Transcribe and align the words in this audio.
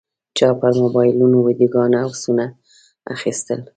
چا 0.37 0.49
پر 0.59 0.73
موبایلونو 0.83 1.37
ویډیوګانې 1.45 1.97
او 2.03 2.09
عکسونه 2.13 2.45
اخیستل. 3.15 3.59